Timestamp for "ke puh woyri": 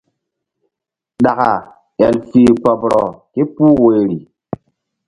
3.33-4.17